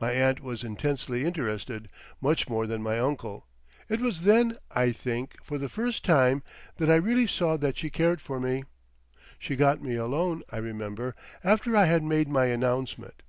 [0.00, 1.88] My aunt was intensely interested,
[2.20, 3.46] much more than my uncle;
[3.88, 6.42] it was then, I think, for the first time
[6.78, 8.64] that I really saw that she cared for me.
[9.38, 11.14] She got me alone, I remember,
[11.44, 13.22] after I had made my announcement.